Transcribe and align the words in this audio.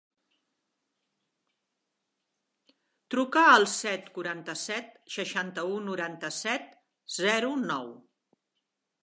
Truca 3.15 3.43
al 3.59 3.67
set, 3.75 4.09
quaranta-set, 4.17 4.89
seixanta-u, 5.17 5.77
noranta-set, 5.91 6.67
zero, 7.19 7.55
nou. 7.71 7.95